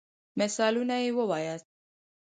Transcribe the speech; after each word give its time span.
مثالونه 0.39 0.93
يي 1.03 1.09
ووایاست. 1.17 1.67